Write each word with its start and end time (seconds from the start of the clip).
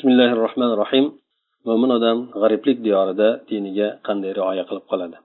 bismillahi 0.00 0.34
rohmanir 0.44 0.78
rohim 0.82 1.06
mo'min 1.68 1.90
odam 1.98 2.18
g'ariblik 2.42 2.78
diyorida 2.86 3.28
diniga 3.50 3.88
qanday 4.06 4.32
rioya 4.38 4.64
qilib 4.68 4.84
qoladi? 4.90 5.16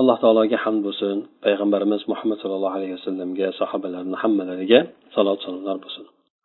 Alloh 0.00 0.16
taologa 0.24 0.58
hamd 0.64 0.80
bo'lsin. 0.86 1.16
Payg'ambarimiz 1.44 2.02
muhammad 2.12 2.38
sallallohu 2.42 2.76
alayhi 2.78 2.94
vasallamga 2.98 3.48
sahobalarni 3.60 4.16
hammalariga 4.22 4.80
salot 5.14 5.38
salomlar 5.44 5.76
bo'lsin. 5.84 6.04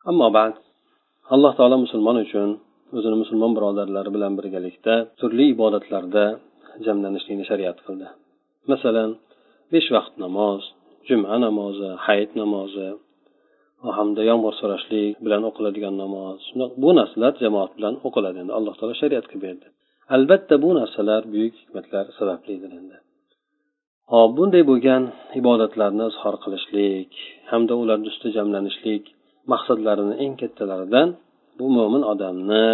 Ammo 0.09 0.27
ba'd 0.37 0.53
alloh 1.35 1.53
taolo 1.59 1.75
musulmon 1.85 2.17
uchun 2.25 2.49
o'zini 2.97 3.17
musulmon 3.24 3.51
birodarlari 3.57 4.09
bilan 4.15 4.33
birgalikda 4.39 4.94
turli 5.19 5.46
ibodatlarda 5.55 6.25
jamlanishlikni 6.85 7.46
shariat 7.49 7.78
qildi. 7.85 8.07
Masalan 8.71 9.09
besh 9.73 9.89
vaqt 9.96 10.13
namoz 10.23 10.62
juma 11.07 11.35
namozi 11.46 11.89
hayit 12.05 12.31
namozi 12.41 12.87
hamda 13.97 14.21
yomg'ir 14.29 14.53
so'rashlik 14.62 15.13
bilan 15.25 15.41
o'qiladigan 15.49 15.96
namoz. 16.03 16.39
Bu 16.81 16.89
narsalar 16.99 17.34
jamoat 17.43 17.71
bilan 17.77 17.95
o'qiladi. 18.07 18.38
Endi 18.43 18.53
alloh 18.59 18.73
taolo 18.80 18.95
shariat 19.02 19.25
qilib 19.29 19.43
berdi. 19.47 19.67
Albatta 20.15 20.55
bu 20.63 20.69
narsalar 20.79 21.21
buyuk 21.33 21.53
hikmatlar 21.61 22.05
sabablidir 22.17 22.71
endi. 22.79 22.97
Hop 24.13 24.29
bunday 24.38 24.63
bo'lgan 24.71 25.03
ibodatlarni 25.39 26.05
izhor 26.11 26.35
qilishlik 26.43 27.11
hamda 27.52 27.73
ularni 27.81 28.07
ustida 28.11 28.31
jamlanishlik 28.38 29.03
maqsadlarini 29.52 30.16
eng 30.23 30.33
kattalaridan 30.41 31.07
bu 31.59 31.66
mo'min 31.77 32.03
odamni 32.13 32.66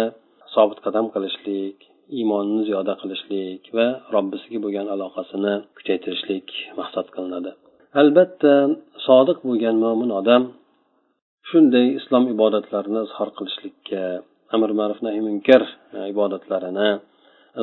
sobit 0.54 0.78
qadam 0.86 1.06
qilishlik 1.14 1.76
iymonini 2.18 2.62
ziyoda 2.68 2.94
qilishlik 3.02 3.62
va 3.76 3.86
robbisiga 4.14 4.58
bo'lgan 4.64 4.86
aloqasini 4.94 5.54
kuchaytirishlik 5.76 6.46
maqsad 6.78 7.06
qilinadi. 7.14 7.50
Albatta 8.00 8.54
sodiq 9.06 9.38
bo'lgan 9.48 9.76
mo'min 9.84 10.10
odam 10.20 10.42
shunday 11.50 11.86
islom 12.00 12.24
ibodatlarini 12.34 13.00
izhor 13.06 13.28
qilishlikka 13.38 14.02
amr 14.56 14.70
ma'ruf 14.80 15.00
nahiy 15.06 15.22
munkar 15.28 15.62
e, 15.96 15.98
ibodatlarini 16.12 16.88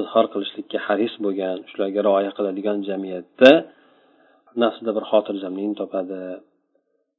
izhor 0.01 0.25
qilishlikka 0.33 0.77
haris 0.87 1.13
bo'lgan 1.25 1.57
shularga 1.71 2.01
rioya 2.07 2.31
qiladigan 2.37 2.77
jamiyatda 2.89 3.51
nafsida 4.63 4.91
bir 4.97 5.05
xotirjamlikni 5.11 5.75
topadi 5.81 6.21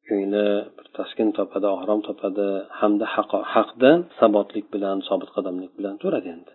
ko'ngli 0.09 0.47
bir 0.77 0.86
taskin 0.98 1.28
topadi 1.39 1.69
orom 1.81 2.01
topadi 2.09 2.48
hamda 2.81 3.06
haqda 3.55 3.91
sabotlik 4.19 4.67
bilan 4.75 4.97
sobit 5.08 5.31
qadamlik 5.36 5.73
bilan 5.79 5.95
turadi 6.03 6.29
endi. 6.36 6.53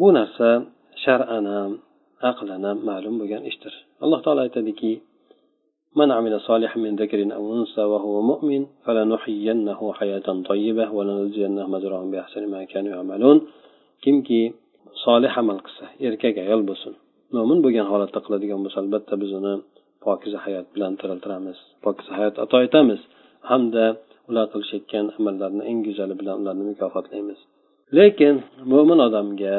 Bu 0.00 0.08
narsa 0.18 0.48
shar'an 1.04 1.44
ham 1.54 1.72
aqlan 2.30 2.62
ham 2.68 2.78
ma'lum 2.90 3.14
bo'lgan 3.20 3.42
ishdir. 3.50 3.74
Alloh 4.04 4.20
taolo 4.24 4.40
aytadiki 4.46 4.92
من 5.99 6.11
عمل 6.11 6.33
صالحا 6.49 6.77
من 6.79 6.95
ذكر 6.95 7.19
أو 7.37 7.43
أنثى 7.57 7.83
وهو 7.91 8.21
مؤمن 8.21 8.61
فلنحيينه 8.85 9.93
حياة 9.93 10.27
طيبة 10.51 10.85
ولنجزينهم 10.97 11.75
أجرهم 11.75 12.07
بأحسن 12.11 12.43
ما 12.53 12.63
كانوا 12.63 12.91
يعملون 12.95 13.37
kimki 14.05 14.41
solih 15.03 15.33
amal 15.41 15.57
qilsa 15.65 15.85
erkak 16.07 16.35
ayol 16.45 16.61
bo'lsin 16.69 16.93
mo'min 17.35 17.59
bo'lgan 17.65 17.87
holatda 17.91 18.19
qiladigan 18.25 18.59
bo'lsa 18.63 18.77
albatta 18.83 19.13
biz 19.23 19.31
uni 19.39 19.53
pokiza 20.05 20.39
hayot 20.45 20.67
bilan 20.75 20.93
tiriltiramiz 20.99 21.57
pokiza 21.85 22.11
hayot 22.17 22.35
ato 22.43 22.57
etamiz 22.67 23.01
hamda 23.49 23.85
ular 24.29 24.45
qilishayotgan 24.53 25.05
amallarni 25.17 25.63
eng 25.71 25.79
go'zali 25.87 26.13
bilan 26.21 26.35
ularni 26.41 26.63
mukofotlaymiz 26.71 27.39
lekin 27.97 28.35
mo'min 28.71 28.99
odamga 29.07 29.57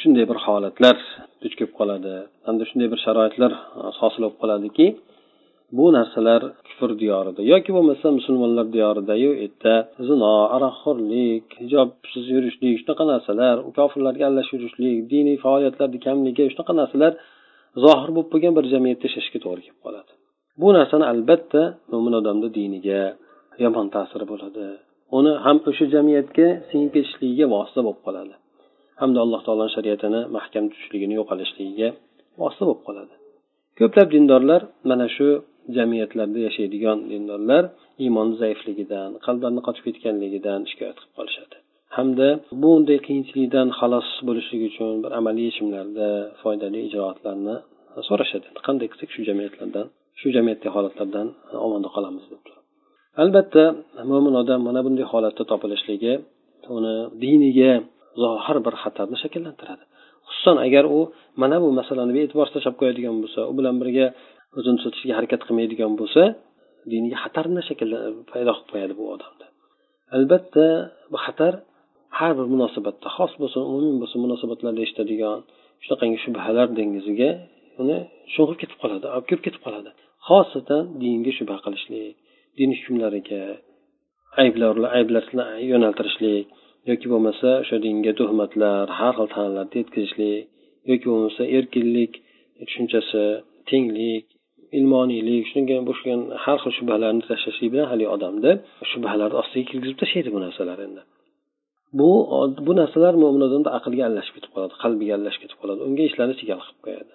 shunday 0.00 0.24
bir 0.30 0.38
holatlar 0.46 0.96
duch 1.42 1.54
kelib 1.58 1.72
qoladi 1.80 2.14
hamda 2.46 2.64
shunday 2.70 2.88
bir 2.92 3.00
sharoitlar 3.06 3.52
hosil 4.00 4.20
bo'lib 4.24 4.38
qoladiki 4.42 4.86
bu 5.77 5.85
narsalar 5.97 6.41
kufr 6.67 6.91
diyorida 7.01 7.41
yoki 7.53 7.71
bo'lmasa 7.75 8.07
musulmonlar 8.17 8.65
diyoridayu 8.75 9.29
u 9.33 9.35
yerda 9.43 9.73
zino 10.07 10.33
aroqxo'rlik 10.55 11.45
hijobsiz 11.61 12.25
yurishlik 12.35 12.75
shunaqa 12.81 13.03
narsalar 13.11 13.55
kofirlarga 13.77 14.23
aralashib 14.27 14.57
yurishlik 14.57 14.97
diniy 15.13 15.37
faoliyatlarni 15.45 15.99
kamligi 16.07 16.43
shunaqa 16.53 16.73
narsalar 16.81 17.13
zohir 17.83 18.09
bo'lib 18.15 18.29
qolgan 18.33 18.53
bir 18.57 18.65
jamiyatda 18.73 19.05
yashashga 19.07 19.39
to'g'ri 19.45 19.61
kelib 19.65 19.81
qoladi. 19.85 20.11
Bu 20.61 20.67
narsani 20.77 21.05
albatta 21.13 21.61
mo'min 21.91 22.13
odamni 22.19 22.49
diniga 22.57 23.01
yomon 23.63 23.87
ta'siri 23.95 24.25
bo'ladi. 24.31 24.65
Uni 25.17 25.31
ham 25.45 25.57
o'sha 25.69 25.85
jamiyatga 25.95 26.47
singib 26.69 26.91
ketishligiga 26.95 27.45
vosita 27.55 27.81
bo'lib 27.85 28.01
qoladi. 28.07 28.33
Hamda 29.01 29.19
alloh 29.25 29.41
taoloni 29.47 29.71
shariatini 29.77 30.21
mahkam 30.37 30.63
tutishligini 30.71 31.13
yo'qolishligiga 31.19 31.87
vosita 32.41 32.63
bo'lib 32.67 32.81
qoladi. 32.87 33.13
Ko'plab 33.79 34.07
dindorlar 34.15 34.61
mana 34.89 35.07
shu 35.15 35.27
jamiyatlarda 35.77 36.39
yashaydigan 36.47 36.97
dindorlar 37.11 37.63
iymon 38.03 38.29
zaifligidan 38.41 39.09
qalblarini 39.25 39.61
qotib 39.67 39.83
ketganligidan 39.87 40.61
shikoyat 40.69 40.97
qilib 40.99 41.13
qolishadi. 41.17 41.55
Hamda 41.97 42.27
bunday 42.63 42.99
qiyinchilikdan 43.07 43.67
xalos 43.79 44.09
bo'lishlik 44.27 44.61
uchun 44.69 44.93
bir 45.03 45.11
amaliy 45.19 45.45
yechimlarda 45.49 46.09
foydali 46.41 46.79
ijroatlarni 46.87 47.55
so'rashadi. 48.07 48.47
Qanday 48.67 48.87
qilsak 48.91 49.09
shu 49.15 49.21
jamiyatlardan 49.29 49.85
shu 50.19 50.27
jamiyatdagi 50.35 50.71
holatlardan 50.75 51.27
omonda 51.65 51.89
qolamiz 51.95 52.25
deb 52.31 52.43
albatta 53.21 53.63
mo'min 54.11 54.33
odam 54.41 54.59
mana 54.67 54.81
bunday 54.85 55.05
holatda 55.13 55.43
topilishligi 55.51 56.13
uni 56.75 56.95
diniga 57.23 57.71
zohir 58.23 58.57
bir 58.65 58.75
xatarni 58.83 59.17
shakllantiradi. 59.23 59.83
Xususan 60.27 60.57
agar 60.67 60.85
u 60.97 60.99
mana 61.41 61.57
bu 61.63 61.67
masalani 61.79 62.13
bee'tiborsiz 62.17 62.53
tashlab 62.55 62.75
qo'yadigan 62.81 63.15
bo'lsa 63.23 63.41
u 63.51 63.53
bilan 63.59 63.75
birga 63.81 64.05
o'zini 64.57 64.79
tutishga 64.83 65.13
harakat 65.19 65.41
qilmaydigan 65.47 65.93
bo'lsa 66.01 66.23
diniga 66.91 67.17
xatarni 67.23 67.61
shaklda 67.69 67.97
paydo 68.31 68.51
qilib 68.55 68.69
qo'yadi 68.71 68.93
bu 68.99 69.05
odamda. 69.15 69.45
Albatta 70.15 70.65
bu 71.11 71.17
xatar 71.25 71.53
har 72.17 72.31
bir 72.37 72.45
munosabatda 72.53 73.07
xos 73.17 73.33
bo'lsin 73.41 73.61
umumiy 73.69 73.95
bo'lsin 74.03 74.19
munosabatlarda 74.25 74.81
eshitadigan 74.85 75.37
shunaqangi 75.83 76.17
shubhalar 76.25 76.67
dengiziga 76.79 77.29
uni 77.81 77.97
sho'ng'ib 78.33 78.57
ketib 78.61 78.77
qoladi 78.83 79.05
olib 79.15 79.25
kirib 79.29 79.43
ketib 79.47 79.61
qoladi. 79.65 79.89
Xosatan 80.27 80.83
dinga 81.01 81.31
shubha 81.37 81.57
qilishlik 81.65 82.13
din 82.57 82.69
hukmlariga 82.79 83.43
ayblar 84.41 84.75
ayblarni 84.97 85.45
yo'naltirishlik 85.71 86.45
yoki 86.89 87.07
bo'lmasa 87.11 87.49
o'sha 87.63 87.77
dinga 87.85 88.13
tuhmatlar 88.19 88.85
har 88.99 89.13
xil 89.17 89.27
ta'nalarni 89.35 89.75
yetkazishlik 89.81 90.41
yoki 90.89 91.05
bo'lmasa 91.11 91.41
erkinlik 91.57 92.13
e, 92.59 92.63
tushunchasi 92.67 93.23
tenglik 93.69 94.25
ilmoniylik 94.77 95.45
shunga 95.51 95.77
bo'shgan 95.89 96.19
har 96.43 96.57
xil 96.63 96.73
shubhalarni 96.77 97.23
tashlashlik 97.29 97.69
bilan 97.73 97.87
haligi 97.91 98.09
odamni 98.15 98.51
shubhalarni 98.91 99.35
ostiga 99.41 99.65
kirgizib 99.69 99.97
tashlaydi 100.01 100.29
bu 100.35 100.39
narsalar 100.45 100.77
endi. 100.87 101.01
Bu 101.99 102.09
bu 102.67 102.71
narsalar 102.81 103.13
mo'min 103.23 103.41
odamni 103.47 103.69
aqliga 103.77 104.03
aralashib 104.07 104.33
ketib 104.37 104.51
qoladi 104.55 104.73
qalbiga 104.83 105.11
aralashib 105.17 105.41
ketib 105.43 105.57
qoladi 105.61 105.79
unga 105.87 106.03
ishlarni 106.09 106.35
chigal 106.39 106.59
qilib 106.63 106.79
qo'yadi. 106.85 107.13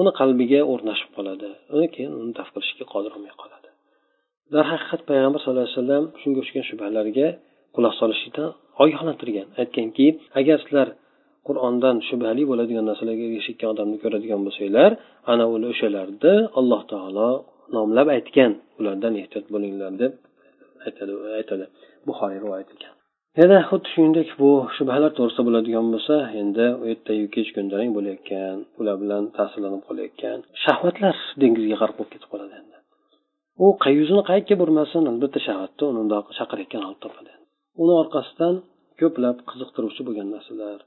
Uni 0.00 0.10
qalbiga 0.20 0.60
o'rnashib 0.72 1.10
qoladi 1.16 1.48
uni 1.74 1.86
keyin 1.94 2.12
uni 2.20 2.32
daf 2.38 2.48
qilishga 2.54 2.84
qodir 2.92 3.10
bo'lmay 3.14 3.34
qoladi. 3.42 3.68
Darhaqiqat 4.54 5.00
payg'ambar 5.10 5.38
sallallohu 5.42 5.66
alayhi 5.66 5.78
vasallam 5.78 6.04
shunga 6.20 6.38
o'xshagan 6.42 6.64
shubhalarga 6.70 7.28
quloq 7.74 7.94
solishlikdan 8.00 8.48
ogohlantirgan. 8.82 9.46
Aytganki 9.62 10.06
agar 10.40 10.56
sizlar 10.64 10.88
qur'ondan 11.48 11.96
shubhali 12.08 12.42
bo'ladigan 12.50 12.84
narsalarga 12.90 13.24
ergashayotgan 13.28 13.68
odamni 13.74 13.96
ko'radigan 14.04 14.40
bo'lsanglar 14.46 14.90
ana 15.32 15.44
ular 15.54 15.68
o'shalarni 15.74 16.34
alloh 16.60 16.82
taolo 16.92 17.30
nomlab 17.76 18.08
aytgan 18.16 18.52
ulardan 18.80 19.14
ehtiyot 19.20 19.46
bo'linglar 19.54 19.92
deb 20.02 20.12
aytadi 20.86 21.12
aytadi. 21.38 21.64
Buxoriy 22.08 22.38
rivoyat 22.44 22.68
ekan. 22.76 22.92
Yana 23.40 23.58
xuddi 23.68 23.88
shuningdek 23.92 24.28
bu 24.40 24.50
shubhalar 24.76 25.10
to'g'risida 25.16 25.42
bo'ladigan 25.48 25.86
bo'lsa 25.94 26.14
endi 26.40 26.66
u 26.82 26.84
yerdayu 26.92 27.26
kech 27.34 27.48
kundarang 27.56 27.90
bo'layotgan 27.96 28.56
ular 28.80 28.96
bilan 29.02 29.22
ta'sirlanib 29.36 29.82
qolayotgan 29.88 30.38
shahvatlar 30.64 31.16
dengizga 31.42 31.76
g'arq 31.80 31.94
bo'lib 31.98 32.12
ketib 32.14 32.28
qoladi 32.32 32.54
endi. 32.60 32.76
U 33.64 33.66
yuzini 33.98 34.22
qayerga 34.30 34.54
burmasin 34.62 35.02
albatta 35.12 35.38
shahvatni 35.48 35.84
uni 35.92 36.04
chaqirayotgan 36.38 36.82
holda 36.86 37.00
topadi 37.04 37.32
uni 37.82 37.94
orqasidan 38.02 38.54
ko'plab 39.00 39.36
qiziqtiruvchi 39.50 40.02
bo'lgan 40.06 40.28
narsalar 40.34 40.78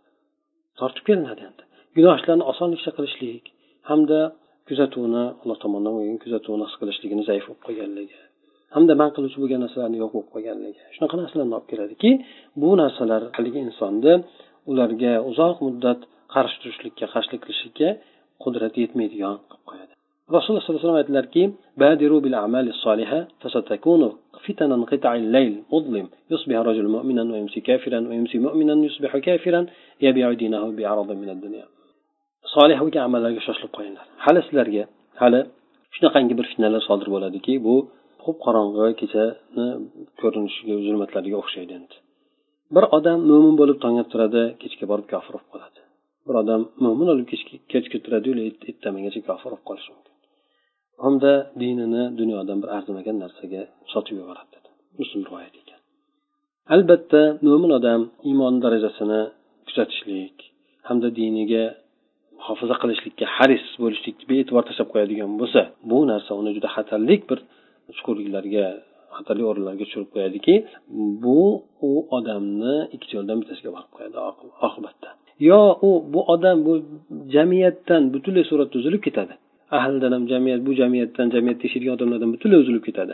tortib 0.82 1.04
kelinadi 1.10 1.42
endi. 1.50 1.64
Gunoh 1.98 2.14
ishlarni 2.20 2.44
osonlikcha 2.52 2.92
qilishlik 2.98 3.44
hamda 3.90 4.20
kuzatuvni 4.68 5.24
alloh 5.42 5.58
tomonidan 5.64 5.94
bo'lgan 5.98 6.18
kuzatuvni 6.24 6.64
his 6.70 6.76
qilishligini 6.82 7.24
zaif 7.30 7.44
bo'lib 7.48 7.62
qolganligi 7.68 8.20
hamda 8.76 8.94
man 9.02 9.10
qiluvchi 9.16 9.38
bo'lgan 9.44 9.60
narsalarni 9.66 9.98
yo'q 10.02 10.12
bo'lib 10.16 10.30
qolganligi 10.36 10.82
shunaqa 10.96 11.16
narsalarni 11.22 11.54
olib 11.58 11.68
keladiki 11.72 12.12
bu 12.62 12.70
narsalar 12.82 13.22
haligi 13.38 13.60
insonni 13.68 14.14
ularga 14.72 15.14
uzoq 15.30 15.58
muddat 15.68 16.00
qarshi 16.34 16.58
turishlikka 16.62 17.06
qarshilik 17.14 17.42
qilishlikka 17.46 17.90
qudrati 18.44 18.78
yetmaydigan 18.84 19.36
qilib 19.50 19.64
qo'yadi. 19.70 19.94
Rasululloh 20.36 20.64
sollallohu 20.64 20.80
alayhi 20.80 20.88
vasallam 20.88 21.04
aytdilarki 21.04 21.44
badiru 24.41 24.69
bil 24.69 24.73
amali 24.73 24.85
soliha 24.85 24.85
fasatakunu 24.85 24.85
فتنا 24.85 24.85
قطع 24.91 25.15
الليل 25.15 25.55
مظلم 25.73 26.07
يصبح 26.31 26.57
رجل 26.57 26.87
مؤمنا 26.97 27.23
ويمسي 27.33 27.61
كافرا 27.61 28.01
ويمسي 28.09 28.39
مؤمنا 28.47 28.75
يصبح 28.87 29.17
كافرا 29.27 29.67
يبيع 30.01 30.33
دينه 30.33 30.71
بعرض 30.79 31.13
من 31.23 31.31
الدنيا 31.31 31.67
solih 32.55 32.79
bo'lgan 32.85 33.03
amallarga 33.09 33.41
shoshilib 33.47 33.73
qo'yinglar 33.77 34.07
hali 34.25 34.41
sizlarga 34.47 34.85
hali 35.23 35.41
shunaqangi 35.97 36.35
bir 36.39 36.47
fitnalar 36.51 36.83
sodir 36.89 37.09
bo'ladiki 37.15 37.53
bu 37.67 37.75
qup 38.25 38.37
qorong'i 38.47 38.93
kechani 39.01 39.67
ko'rinishiga 40.21 40.75
zulmatlariga 40.87 41.37
o'xshaydi 41.43 41.73
endi 41.79 41.97
bir 42.75 42.85
odam 42.97 43.19
mo'min 43.31 43.55
bo'lib 43.61 43.79
tongab 43.85 44.07
turadi 44.13 44.43
kechga 44.63 44.85
borib 44.93 45.07
kofir 45.13 45.33
bo'lib 45.35 45.49
qoladi 45.53 45.81
bir 46.27 46.35
odam 46.43 46.61
mo'min 46.85 47.07
bo'lib 47.11 47.27
kechga 47.73 47.99
turadiyu 48.05 48.35
ertamagacha 48.71 49.21
kofir 49.29 49.49
bo'lib 49.51 49.65
qolishi 49.69 49.91
mumkin 49.95 50.10
Hamda 51.06 51.34
dinini 51.62 52.04
dunyodan 52.20 52.58
bir 52.62 52.70
arzimagan 52.78 53.18
narsaga 53.24 53.62
sotib 53.94 54.16
yuboradi 54.22 54.50
dedi. 54.56 54.70
Muslim 55.00 55.22
rivoyat 55.28 55.56
ekan. 55.62 55.80
Albatta 56.76 57.22
mo'min 57.46 57.72
odam 57.80 58.02
iymon 58.30 58.56
darajasini 58.64 59.22
kuzatishlik 59.68 60.38
hamda 60.88 61.08
diniga 61.20 61.64
muhofaza 62.38 62.76
qilishlikka 62.82 63.26
haris 63.38 63.66
bo'lishlikni 63.84 64.26
bee'tibor 64.32 64.64
tashlab 64.70 64.90
qo'yadigan 64.94 65.32
bo'lsa 65.42 65.62
bu 65.90 65.98
narsa 66.12 66.32
uni 66.42 66.52
juda 66.58 66.70
xatarli 66.76 67.16
bir 67.30 67.40
chuqurliklarga 67.98 68.66
xatarli 69.18 69.44
o'rinlarga 69.50 69.84
tushirib 69.88 70.10
qo'yadiki 70.16 70.54
bu 71.24 71.42
u 71.90 71.92
odamni 72.18 72.76
ikki 72.96 73.12
yo'ldan 73.18 73.38
bittasiga 73.42 73.70
borib 73.76 73.92
qo'yadi 73.96 74.18
oqibatda. 74.68 75.10
Yo 75.50 75.62
u 75.88 75.90
bu 76.14 76.20
odam 76.34 76.58
bu 76.68 76.74
jamiyatdan 77.36 78.02
butunlay 78.14 78.44
suratda 78.50 78.76
uzilib 78.82 79.02
ketadi. 79.08 79.34
Ahlidan 79.78 80.12
ham 80.16 80.24
jamiyat 80.32 80.62
bu 80.68 80.72
jamiyatdan 80.82 81.28
jamiyatda 81.36 81.64
yashaydigan 81.68 81.94
odamlardan 81.98 82.30
butunlay 82.36 82.60
uzilib 82.64 82.84
ketadi. 82.88 83.14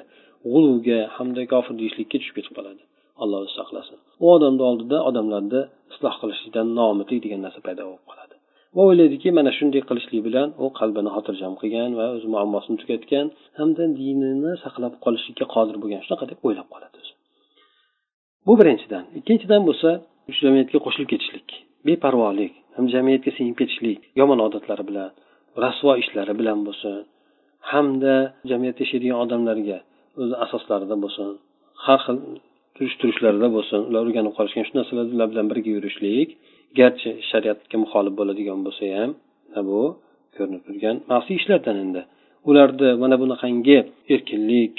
G'uluvga 0.52 1.00
hamda 1.16 1.42
kofir 1.54 1.74
deyishlikka 1.82 2.18
tushib 2.22 2.36
ketib 2.38 2.54
qoladi. 2.58 2.82
Alloh 3.24 3.38
o'zi 3.44 3.54
saqlasin. 3.60 3.98
U 4.24 4.26
odamni 4.36 4.64
oldida 4.70 4.98
odamlarni 5.10 5.62
isloh 5.94 6.16
qilishlikdan 6.22 6.68
noumidlik 6.80 7.20
degan 7.26 7.42
narsa 7.46 7.60
paydo 7.68 7.82
bo'lib 7.90 8.06
qoladi. 8.10 8.36
Va 8.76 8.82
o'ylaydiki 8.90 9.30
mana 9.38 9.52
shunday 9.58 9.82
qilishlik 9.90 10.22
bilan 10.28 10.48
u 10.64 10.66
qalbini 10.80 11.10
xotirjam 11.16 11.54
qilgan 11.62 11.92
va 12.00 12.06
o'z 12.16 12.24
muammosini 12.34 12.78
tugatgan 12.82 13.26
hamda 13.60 13.84
dinini 14.00 14.52
saqlab 14.64 14.94
qolishlikka 15.06 15.46
qodir 15.56 15.76
bo'lgan. 15.82 16.02
Shunaqa 16.06 16.26
deb 16.32 16.40
o'ylab 16.48 16.68
qoladi 16.74 16.96
o'zi. 17.02 17.14
Bu 18.48 18.54
birinchidan. 18.60 19.04
Ikkinchidan 19.20 19.62
bo'lsa 19.68 19.90
jamiyatga 20.42 20.80
qo'shilib 20.86 21.10
ketishlik 21.14 21.48
beparvolik 21.88 22.54
ham 22.76 22.86
jamiyatga 22.94 23.32
singib 23.38 23.56
ketishlik 23.62 24.00
yomon 24.20 24.40
odatlari 24.48 24.84
bilan 24.90 25.10
rasvo 25.66 25.92
ishlari 26.04 26.34
bilan 26.40 26.60
bo'lsin 26.68 26.96
hamda 27.72 28.16
jamiyatda 28.50 28.82
yashaydigan 28.86 29.18
odamlarga 29.26 29.78
o'zi 30.22 30.36
asoslarida 30.46 30.96
bo'lsin 31.04 31.30
har 31.86 32.00
xil 32.06 32.18
turish 32.76 32.96
turishlarida 33.02 33.48
bo'lsin 33.58 33.80
ular 33.90 34.02
o'rganib 34.06 34.34
qolishgan 34.38 34.64
shu 34.68 34.74
narsalar 34.80 35.28
bilan 35.34 35.46
birga 35.52 35.70
yurishlik 35.78 36.30
garchi 36.80 37.10
shariatga 37.30 37.78
muxolif 37.84 38.14
bo'ladigan 38.20 38.60
bo'lsa 38.68 38.84
ham 38.98 39.12
bu 39.70 39.82
ko'rinib 40.36 40.62
turgan 40.68 40.96
ma'siy 41.12 41.36
ishlardan 41.42 41.78
endi. 41.84 42.02
Ularni 42.50 42.90
mana 43.04 43.16
bunaqangi 43.22 43.78
erkinlik 44.14 44.76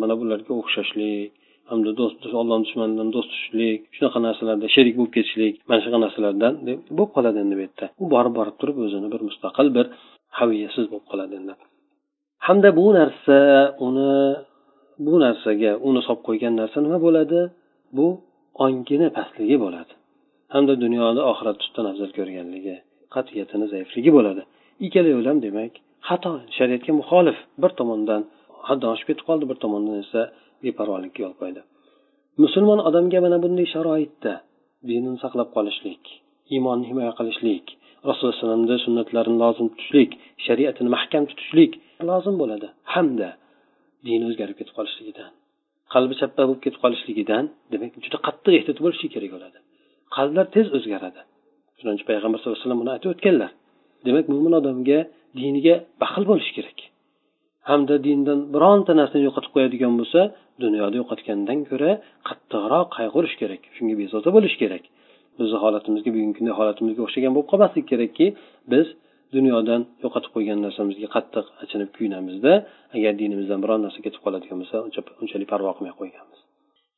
mana 0.00 0.14
bularga 0.20 0.52
o'xshashlik 0.60 1.30
hamda 1.70 1.90
do'st 2.00 2.20
ollohni 2.40 2.64
dushmanidan 2.66 3.08
do'st 3.14 3.30
tutishlik 3.32 3.80
shunaqa 3.96 4.18
narsalarda 4.26 4.66
sherik 4.74 4.94
bo'lib 4.98 5.12
ketishlik 5.16 5.54
mana 5.68 5.80
shunaqa 5.84 6.00
narsalardan 6.06 6.54
bo'lib 6.96 7.10
qoladi 7.16 7.38
endi 7.44 7.54
bu 7.58 7.62
yerda. 7.66 7.86
U 8.02 8.04
borib 8.14 8.34
borib 8.38 8.56
turib 8.60 8.76
o'zini 8.84 9.08
bir 9.14 9.20
mustaqil 9.28 9.68
bir 9.76 9.86
haviyasiz 10.38 10.84
bo'lib 10.92 11.06
qoladi 11.10 11.34
endi. 11.40 11.54
Hamda 12.46 12.68
bu 12.78 12.86
narsa 12.98 13.38
uni 13.86 14.14
bu 15.06 15.14
narsaga 15.24 15.72
uni 15.88 16.00
solib 16.06 16.22
qo'ygan 16.28 16.54
narsa 16.60 16.78
nima 16.86 16.98
bo'ladi? 17.06 17.40
Bu 17.96 18.06
ongini 18.64 19.08
pastligi 19.16 19.56
bo'ladi. 19.64 19.92
Hamda 20.54 20.74
dunyoni 20.84 21.22
oxirat 21.30 21.56
ustidan 21.62 21.86
afzal 21.92 22.10
ko'rganligi 22.18 22.76
qat'iyatini 23.14 23.66
zaifligi 23.72 24.10
bo'ladi. 24.16 24.42
Ikkala 24.86 25.08
yo'l 25.14 25.26
ham 25.30 25.38
demak 25.46 25.72
xato. 26.08 26.32
Shariatga 26.56 26.92
muxolif. 27.00 27.38
Bir 27.62 27.70
tomondan 27.78 28.22
haddan 28.68 28.88
oshib 28.94 29.06
ketib 29.10 29.24
qoldi 29.28 29.44
bir 29.50 29.58
tomondan 29.64 29.96
esa 30.04 30.20
beparvolikka 30.68 31.20
yo'l 31.24 31.34
qo'ydi. 31.40 31.60
Musulmon 32.42 32.80
odamga 32.88 33.18
mana 33.24 33.38
bunday 33.44 33.66
sharoitda 33.74 34.32
dinini 34.88 35.18
saqlab 35.24 35.48
qolishlik 35.56 36.02
iymonni 36.54 36.84
himoya 36.90 37.12
qilishlik 37.18 37.66
rasululloh 38.08 38.34
alayhivasalamni 38.34 38.76
sunnatlarini 38.86 39.38
lozim 39.44 39.66
tutishlik 39.72 40.10
shariatini 40.46 40.90
mahkam 40.96 41.22
tutishlik 41.30 41.72
lozim 42.10 42.34
bo'ladi. 42.42 42.68
Hamda 42.94 43.28
dini 44.06 44.24
o'zgarib 44.30 44.56
ketib 44.60 44.74
qolishligidan 44.78 45.32
qalbi 45.94 46.14
chappa 46.20 46.42
bo'lib 46.48 46.60
ketib 46.64 46.80
qolishligidan 46.84 47.44
demak 47.72 47.90
juda 48.04 48.18
qattiq 48.26 48.54
ehtiyot 48.58 48.78
bo'lishi 48.84 49.06
kerak 49.14 49.30
bo'ladi. 49.36 49.58
Qalblar 50.16 50.46
tez 50.54 50.66
o'zgaradi. 50.76 51.20
Shuning 51.78 51.94
uchun 51.96 52.06
payg'ambar 52.10 52.38
sallallohu 52.38 52.56
alayhi 52.56 52.66
vasallam 52.66 52.80
buni 52.82 52.92
aytib 52.94 53.10
o'tganlar. 53.14 53.50
Demak 54.06 54.24
mo'min 54.32 54.54
odamga 54.60 54.98
diniga 55.40 55.74
baxil 56.02 56.24
bo'lishi 56.30 56.52
kerak. 56.58 56.78
Hamda 57.70 57.94
dindan 58.06 58.40
bironta 58.54 58.92
narsani 59.00 59.22
yo'qotib 59.28 59.52
qo'yadigan 59.56 59.92
bo'lsa 60.00 60.20
dunyoda 60.64 60.96
yo'qotgandan 61.00 61.58
ko'ra 61.70 61.90
qattiqroq 62.28 62.86
qayg'urish 62.96 63.34
kerak 63.40 63.62
shunga 63.76 63.94
bezovta 64.02 64.30
bo'lish 64.36 64.56
kerak. 64.62 64.84
Bizni 65.38 65.58
holatimizga 65.64 66.10
bugungi 66.14 66.34
kunda 66.38 66.52
holatimizga 66.58 67.00
o'xshagan 67.06 67.32
bo'lib 67.34 67.48
qolmaslik 67.52 67.86
kerakki 67.92 68.26
biz 68.72 68.86
dunyodan 69.36 69.80
yo'qotib 70.04 70.30
qo'ygan 70.36 70.58
narsamizga 70.66 71.08
qattiq 71.16 71.46
achinib 71.62 71.90
kuyinamizda 71.96 72.52
agar 72.96 73.12
dinimizdan 73.22 73.58
biron 73.64 73.80
narsa 73.86 74.00
ketib 74.06 74.20
qoladigan 74.24 74.56
bo'lsa 74.62 74.76
unchalik 75.22 75.48
parvo 75.52 75.70
qilmay 75.76 75.94
qo'yganmiz. 76.00 76.38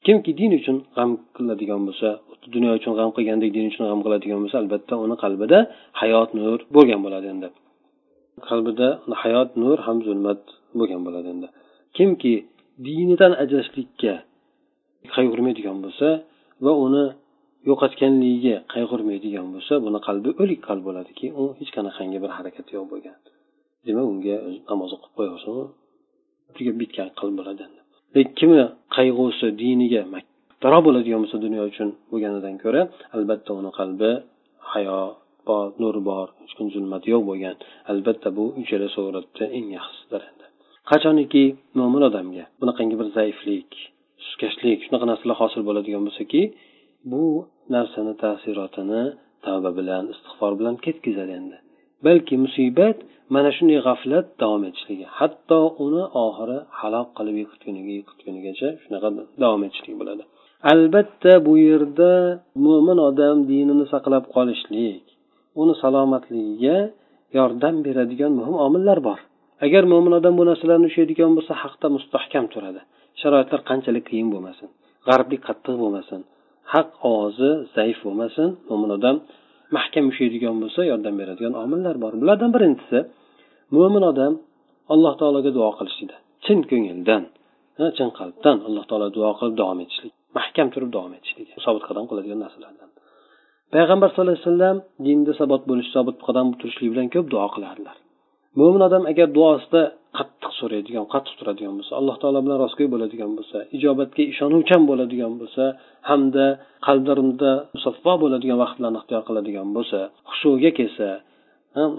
Kimki 0.06 0.32
din 0.40 0.52
uchun 0.60 0.76
g'am 0.96 1.10
qiladigan 1.36 1.80
bo'lsa 1.88 2.08
dunyo 2.54 2.70
uchun 2.78 2.92
g'am 2.98 3.10
qilgandek 3.16 3.50
din 3.56 3.66
uchun 3.70 3.84
g'am 3.88 4.00
qiladigan 4.06 4.38
bo'lsa 4.44 4.56
albatta 4.62 4.94
uni 5.04 5.16
qalbida 5.24 5.58
hayot 6.00 6.30
nur 6.38 6.58
bo'lgan 6.76 7.00
bo'ladi 7.06 7.26
endi. 7.34 7.48
Qalbida 8.48 8.88
hayot 9.22 9.50
nur 9.62 9.78
ham 9.86 9.98
zulmat 10.06 10.40
bo'lgan 10.78 11.00
bo'ladi 11.06 11.28
endi. 11.34 11.48
Kimki 11.96 12.34
dinidan 12.86 13.32
ajrashlikka 13.42 14.14
qayg'urmaydigan 15.14 15.76
bo'lsa 15.84 16.08
va 16.64 16.72
uni 16.86 17.04
yo'qotganligiga 17.68 18.56
qayg'urmaydigan 18.74 19.46
bo'lsa 19.54 19.74
buni 19.86 19.98
qalbi 20.08 20.30
o'lik 20.42 20.60
qalb 20.68 20.82
bo'ladiki 20.88 21.26
u 21.40 21.42
hech 21.58 21.70
qanaqangi 21.76 22.18
bir 22.24 22.30
harakati 22.36 22.70
yo'q 22.76 22.86
bo'lgan. 22.92 23.16
Demak 23.86 24.06
unga 24.12 24.36
namoz 24.70 24.90
o'qib 24.96 25.12
qo'yaversin 25.18 25.52
juda 26.56 26.72
bitgan 26.80 27.08
qalb 27.20 27.34
bo'ladi 27.40 27.64
lekin 28.14 28.34
kimni 28.38 28.64
qayg'usi 28.96 29.46
diniga 29.62 30.02
kattaroq 30.12 30.82
bo'ladigan 30.86 31.20
bo'lsa 31.22 31.38
dunyo 31.46 31.62
uchun 31.70 31.88
bo'lganidan 32.10 32.54
ko'ra 32.64 32.82
albatta 33.16 33.50
uni 33.60 33.70
qalbi 33.78 34.10
hayo 34.72 34.98
bor 35.48 35.66
nur 35.82 35.96
bor 36.08 36.26
hech 36.40 36.54
kim 36.56 36.68
zulmat 36.74 37.02
yo'q 37.12 37.22
bo'lgan. 37.30 37.56
Albatta 37.90 38.28
bu 38.38 38.44
uchala 38.62 38.88
suratda 38.96 39.44
eng 39.58 39.68
yaxshisidir 39.78 40.22
endi. 40.30 40.46
Qachoniki 40.90 41.44
mo'min 41.78 42.02
odamga 42.08 42.44
bunaqangi 42.60 42.96
bir 43.00 43.08
zaiflik 43.18 43.70
suskashlik 44.24 44.78
shunaqa 44.86 45.06
narsalar 45.10 45.36
hosil 45.42 45.62
bo'ladigan 45.68 46.02
bo'lsaki 46.06 46.42
bu 47.10 47.24
narsani 47.74 48.14
ta'sirotini 48.22 49.02
tavba 49.46 49.70
bilan 49.78 50.04
istig'for 50.14 50.52
bilan 50.60 50.74
ketkazadi 50.84 51.32
endi. 51.40 51.56
Balki 52.06 52.34
musibat 52.44 52.98
mana 53.34 53.50
shunday 53.56 53.78
g'aflat 53.86 54.26
davom 54.42 54.62
etishligi 54.68 55.06
hatto 55.18 55.60
uni 55.86 56.04
oxiri 56.26 56.58
halok 56.80 57.08
qilib 57.16 57.36
yiqitguniga 57.42 57.92
yiqitgunigacha 57.98 58.68
shunaqa 58.82 59.08
davom 59.42 59.62
etishlik 59.68 59.94
bo'ladi. 60.00 60.22
Albatta 60.72 61.32
bu 61.46 61.52
yerda 61.68 62.12
mo'min 62.66 62.98
odam 63.08 63.36
dinini 63.50 63.84
saqlab 63.92 64.24
qolishlik 64.34 65.04
uni 65.62 65.74
salomatligiga 65.82 66.76
yordam 67.38 67.74
beradigan 67.86 68.32
muhim 68.38 68.56
omillar 68.66 68.98
bor. 69.08 69.18
Agar 69.66 69.82
mo'min 69.92 70.12
odam 70.18 70.34
bu 70.38 70.44
narsalarni 70.50 70.86
ushlaydigan 70.90 71.30
bo'lsa 71.36 71.52
haqda 71.62 71.86
mustahkam 71.96 72.44
turadi. 72.52 72.80
Sharoitlar 73.20 73.60
qanchalik 73.70 74.04
qiyin 74.10 74.28
bo'lmasin 74.34 74.68
g'arblik 75.08 75.40
qattiq 75.48 75.76
bo'lmasin 75.82 76.20
haq 76.74 76.88
ovozi 77.10 77.50
zaif 77.76 77.98
bo'lmasin 78.06 78.48
mo'min 78.68 78.90
odam 78.96 79.16
mahkam 79.76 80.04
ushlaydigan 80.12 80.56
bo'lsa 80.62 80.80
yordam 80.90 81.14
beradigan 81.20 81.54
omillar 81.64 81.96
bor. 82.04 82.12
Bulardan 82.22 82.50
birinchisi 82.56 82.98
mo'min 83.76 84.04
odam 84.12 84.32
alloh 84.94 85.14
taologa 85.20 85.50
duo 85.58 85.70
qilishlikda 85.78 86.16
chin 86.44 86.58
ko'ngildan 86.70 87.22
chin 87.98 88.10
qalbdan 88.18 88.56
alloh 88.68 88.84
taolo 88.90 89.08
duo 89.16 89.30
qilib 89.38 89.56
davom 89.60 89.78
etishlik 89.84 90.12
mahkam 90.38 90.68
turib 90.74 90.90
davom 90.96 91.12
etishlik 91.18 91.48
sobit 91.64 91.84
qadam 91.88 92.04
qiladigan 92.10 92.40
narsalardan. 92.44 92.88
Payg'ambar 93.74 94.08
sallallohu 94.10 94.36
alayhi 94.36 94.48
vasallam 94.48 94.76
dinda 95.06 95.32
sabot 95.40 95.62
bo'lish 95.70 95.88
sobit 95.94 96.16
qadam 96.26 96.46
turishlik 96.60 96.88
bilan 96.92 97.08
ko'p 97.14 97.26
duo 97.32 97.46
qilardilar. 97.54 97.96
Mo'min 98.58 98.82
odam 98.88 99.02
agar 99.12 99.28
duosida 99.38 99.82
qattiq 100.18 100.52
so'raydigan 100.60 101.04
qattiq 101.14 101.34
turadigan 101.40 101.74
bo'lsa 101.78 101.92
alloh 102.00 102.16
taolo 102.22 102.40
bilan 102.44 102.58
rostgo'y 102.64 102.88
bo'ladigan 102.94 103.30
bo'lsa 103.38 103.58
ijobatga 103.76 104.22
ishonuvchan 104.32 104.82
bo'ladigan 104.90 105.32
bo'lsa 105.40 105.64
hamda 106.10 106.46
qalblarida 106.86 107.52
musaffo 107.76 108.12
bo'ladigan 108.22 108.58
vaqtlarni 108.64 108.98
ixtiyor 109.00 109.22
qiladigan 109.28 109.68
bo'lsa 109.76 109.98
hushuga 110.30 110.70
kelsa 110.78 111.08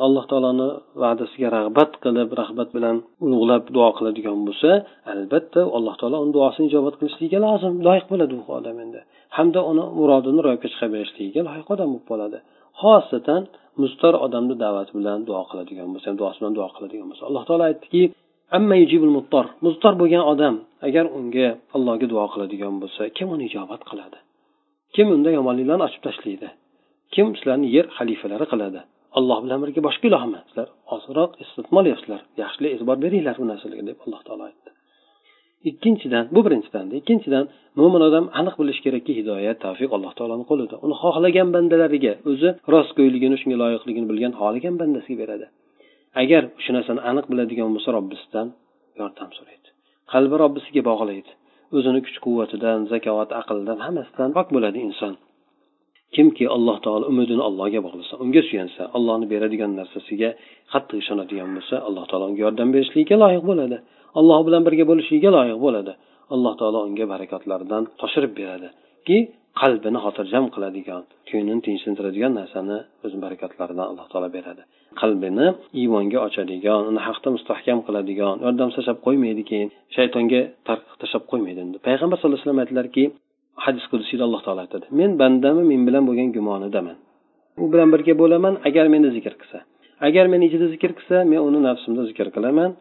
alloh 0.05 0.25
taoloni 0.31 0.69
va'dasiga 1.01 1.49
rag'bat 1.57 1.91
qilib 2.03 2.29
rag'bat 2.41 2.69
bilan 2.75 2.95
ulug'lab 3.25 3.63
duo 3.75 3.89
qiladigan 3.97 4.39
bo'lsa 4.47 4.69
albatta 5.13 5.61
alloh 5.77 5.95
taolo 6.01 6.17
uni 6.23 6.31
duosini 6.37 6.65
ijobat 6.69 6.95
qilishligiga 6.99 7.39
lozim 7.45 7.73
loyiq 7.87 8.05
bo'ladi 8.11 8.33
u 8.39 8.43
odam 8.59 8.77
endi. 8.85 8.99
Hamda 9.37 9.59
uni 9.71 9.83
murodini 9.99 10.39
ro'yobga 10.45 10.67
chiqarib 10.71 10.93
berishligiga 10.95 11.41
loyiq 11.49 11.67
odam 11.75 11.87
bo'lib 11.93 12.05
qoladi. 12.11 12.37
Xosatan 12.81 13.41
mustar 13.81 14.13
odamni 14.25 14.55
da'vati 14.63 14.91
bilan 14.97 15.19
duo 15.29 15.41
qiladigan 15.49 15.87
bo'lsa 15.93 16.07
duosi 16.19 16.37
bilan 16.41 16.53
duo 16.57 16.67
qiladigan 16.75 17.07
bo'lsa. 17.09 17.23
Alloh 17.29 17.43
taolo 17.49 17.63
aytdiki 17.69 18.03
muztor 19.65 19.93
bo'lgan 20.01 20.23
odam 20.33 20.55
agar 20.87 21.05
unga 21.17 21.47
allohga 21.75 22.07
duo 22.13 22.25
qiladigan 22.33 22.73
bo'lsa 22.81 23.01
kim 23.17 23.27
uni 23.35 23.43
ijobat 23.49 23.81
qiladi? 23.89 24.17
Kim 24.95 25.07
unda 25.15 25.29
yomonliklarni 25.37 25.83
ochib 25.87 26.01
tashlaydi? 26.07 26.47
Kim 27.13 27.27
sizlarni 27.37 27.67
yer 27.75 27.85
xalifalari 27.97 28.47
qiladi? 28.53 28.81
Alloh 29.17 29.39
bilan 29.43 29.59
birga 29.63 29.81
boshqa 29.87 30.05
ilohmi 30.09 30.39
sizlar 30.47 30.67
ozroq 30.95 31.31
istisno 31.43 31.77
olyapsizlar 31.81 32.21
yaxshilik 32.41 32.71
e'tibor 32.75 32.97
beringlar 33.05 33.35
bu 33.41 33.45
narsalarga 33.51 33.83
deb 33.89 33.97
alloh 34.05 34.21
taolo 34.27 34.43
aytdi. 34.49 34.69
Ikkinchidan 35.69 36.25
bu 36.35 36.39
birinchidan 36.45 36.85
ikkinchidan 36.99 37.45
mo'min 37.79 38.01
odam 38.09 38.25
aniq 38.39 38.55
bilishi 38.61 38.81
kerakki 38.85 39.13
hidoyat 39.19 39.57
tavfiq 39.65 39.91
alloh 39.97 40.13
taoloni 40.17 40.45
qo'lida. 40.51 40.75
Uni 40.85 40.95
xohlagan 41.03 41.47
bandalariga 41.55 42.13
o'zi 42.31 42.49
rostgo'yligini 42.73 43.37
shunga 43.41 43.57
loyiqligini 43.63 44.07
bilgan 44.11 44.33
xohlagan 44.39 44.75
bandasiga 44.81 45.17
beradi. 45.23 45.45
Agar 46.21 46.43
shu 46.63 46.71
narsani 46.77 47.01
aniq 47.09 47.25
biladigan 47.31 47.69
bo'lsa 47.75 47.89
robbisidan 47.97 48.47
yordam 48.99 49.29
so'raydi. 49.37 49.67
Qalbi 50.13 50.35
robbisiga 50.43 50.81
bog'laydi. 50.89 51.31
O'zini 51.77 51.99
kuch 52.05 52.17
quvvatidan 52.25 52.79
zakovat 52.93 53.29
aqldan 53.41 53.79
hammasidan 53.85 54.29
pok 54.37 54.47
bo'ladi 54.55 54.79
inson. 54.87 55.13
Kimki 56.15 56.45
alloh 56.55 56.77
taolo 56.85 57.05
umidini 57.11 57.43
allohga 57.49 57.79
bog'lasa 57.87 58.13
unga 58.23 58.41
suyansa 58.49 58.81
allohni 58.97 59.25
beradigan 59.33 59.71
narsasiga 59.79 60.29
qattiq 60.71 60.97
ishonadigan 61.03 61.49
bo'lsa 61.55 61.75
alloh 61.87 62.05
taolo 62.09 62.25
unga 62.29 62.41
yordam 62.45 62.69
berishligiga 62.75 63.15
loyiq 63.23 63.43
bo'ladi. 63.49 63.77
Alloh 64.19 64.39
bilan 64.47 64.61
birga 64.67 64.85
bo'lishligiga 64.91 65.29
loyiq 65.37 65.59
bo'ladi. 65.65 65.93
Alloh 66.35 66.53
taolo 66.59 66.79
unga 66.87 67.05
barakotlaridan 67.13 67.83
toshirib 68.01 68.31
beradiki 68.39 69.17
qalbini 69.61 69.99
xotirjam 70.05 70.45
qiladigan 70.55 71.01
ko'nglini 71.29 71.61
tinchlantiradigan 71.67 72.33
narsani 72.39 72.77
o'z 73.05 73.13
barakatlaridan 73.23 73.85
alloh 73.91 74.05
taolo 74.11 74.29
beradi. 74.37 74.61
Qalbini 75.01 75.47
iymonga 75.81 76.19
ochadigan 76.27 76.81
uni 76.89 77.01
haqda 77.07 77.27
mustahkam 77.35 77.79
qiladigan 77.87 78.35
yordam 78.45 78.69
tashlab 78.75 78.97
qo'ymaydi 79.05 79.43
keyin 79.49 79.69
shaytonga 79.95 80.41
tarq 80.67 80.85
tashlab 81.01 81.23
qo'ymaydi. 81.31 81.61
Payg'ambar 81.87 82.15
sallallohu 82.17 82.37
alayhi 82.37 82.45
vasallam 82.45 82.63
aytdilarki 82.63 83.03
hadis 83.65 83.85
qudusiyda 83.91 84.23
alloh 84.27 84.41
taolo 84.45 84.61
aytadi. 84.65 84.85
Men 84.99 85.11
bandami 85.21 85.63
men 85.71 85.81
bilan 85.87 86.03
bo'lgan 86.09 86.29
gumonidaman 86.37 86.97
u 87.63 87.65
bilan 87.73 87.89
birga 87.93 88.13
bo'laman 88.21 88.53
agar 88.67 88.85
meni 88.93 89.09
zikr 89.17 89.33
qilsa. 89.41 89.57
Agar 90.07 90.25
meni 90.33 90.43
ichida 90.49 90.67
zikr 90.73 90.91
qilsa 90.97 91.15
men 91.31 91.39
uni 91.47 91.59
nafsimda 91.67 92.03
zikr 92.09 92.27
qilaman. 92.35 92.71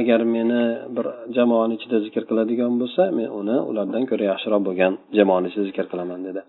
Agar 0.00 0.20
meni 0.34 0.60
bir 0.96 1.06
jamoani 1.36 1.74
ichida 1.78 1.98
zikr 2.06 2.22
qiladigan 2.28 2.72
bo'lsa 2.80 3.02
men 3.18 3.28
uni 3.40 3.56
ulardan 3.70 4.04
ko'ra 4.10 4.24
yaxshiroq 4.32 4.62
bo'lgan 4.68 4.92
jamoani 5.18 5.46
ichida 5.50 5.64
zikr 5.70 5.86
qilaman 5.92 6.20
dedi. 6.28 6.40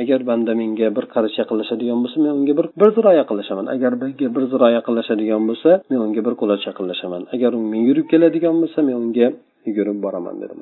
Agar 0.00 0.20
banda 0.30 0.52
menga 0.60 0.88
bir 0.96 1.04
qarich 1.14 1.36
yaqinlashadigan 1.42 1.98
bo'lsa 2.04 2.18
men 2.24 2.32
unga 2.38 2.54
bir 2.58 2.66
bir 2.80 2.90
ziro 2.96 3.10
yaqinlashaman 3.20 3.66
agar 3.74 3.92
menga 4.02 4.28
bir 4.36 4.44
ziro 4.52 4.68
yaqinlashadigan 4.78 5.42
bo'lsa 5.50 5.70
men 5.90 5.98
unga 6.06 6.20
bir 6.26 6.34
quloch 6.40 6.62
yaqinlashaman 6.70 7.22
agar 7.34 7.50
u 7.58 7.60
men 7.72 7.82
yurib 7.88 8.06
keladigan 8.12 8.56
bo'lsa 8.62 8.78
men 8.88 8.96
unga 9.04 9.26
yugurib 9.68 9.98
boraman 10.06 10.36
dedi. 10.42 10.54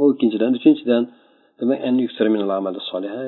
U 0.00 0.02
ikkinchidan 0.12 0.52
uchinchidan 0.58 1.02
demak 1.60 1.80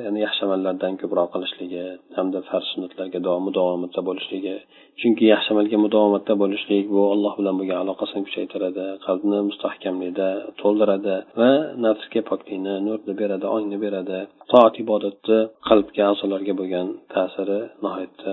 ya'ni 0.07 0.21
yaxshi 0.27 0.43
amallardan 0.47 0.93
ko'proq 1.01 1.29
qilishligi 1.35 1.85
hamda 2.17 2.39
farz 2.49 2.67
sunnatlarga 2.73 3.19
mudovamatda 3.47 4.01
bo'lishligi. 4.09 4.57
Chunki 5.01 5.25
yaxshi 5.33 5.51
amalga 5.55 5.79
mudovamatda 5.87 6.35
bo'lishlik 6.43 6.85
bu 6.95 7.03
alloh 7.15 7.35
bilan 7.39 7.55
bo'lgan 7.61 7.79
aloqasini 7.85 8.23
kuchaytiradi 8.27 8.87
qalbni 9.07 9.39
mustahkamlaydi 9.49 10.29
to'ldiradi 10.61 11.17
va 11.41 11.51
nafsga 11.87 12.21
poklikni 12.31 12.75
nurni 12.87 13.13
beradi 13.21 13.47
ongni 13.57 13.79
beradi. 13.85 14.19
Toat 14.53 14.75
ibodatni 14.85 15.39
qalbga 15.69 16.03
a'zolarga 16.13 16.55
bo'lgan 16.61 16.87
ta'siri 17.15 17.61
nihoyatda 17.85 18.33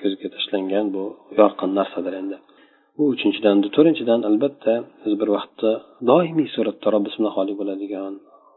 ko'zga 0.00 0.28
tashlangan 0.34 0.86
bu 0.94 1.04
yorqin 1.40 1.70
narsadir 1.78 2.14
endi. 2.22 2.36
Bu 2.96 3.04
uchinchidan 3.14 3.56
to'rtinchidan 3.74 4.20
albatta 4.28 4.74
biz 5.02 5.12
bir 5.20 5.28
vaqtda 5.36 5.70
doimiy 6.10 6.48
suratda 6.56 6.86
robbisini 6.94 7.30
xoli 7.36 7.54
bo'ladigan 7.60 8.12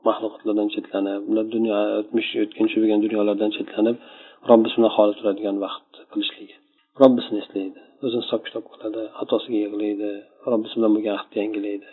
maxluqotlardan 0.07 0.69
chetlanib 0.75 1.21
ular 1.31 1.45
dunyo 1.55 1.75
o'tmish 1.99 2.31
o'tkinchi 2.43 2.75
bo'lgan 2.81 2.99
dunyolardan 3.05 3.51
chetlanib 3.57 3.97
robbisini 4.49 4.89
xoli 4.95 5.13
turadigan 5.19 5.57
vaqt 5.65 5.91
qilishligi 6.11 6.55
robbisini 7.01 7.37
eslaydi 7.43 7.81
o'zini 8.05 8.23
hisob 8.25 8.41
kitob 8.47 8.65
qiladi 8.71 9.01
xatosiga 9.19 9.59
yig'laydi 9.65 10.11
robbisi 10.51 10.75
bilan 10.77 10.91
bo'lgan 10.95 11.15
ahdni 11.19 11.37
yangilaydi. 11.43 11.89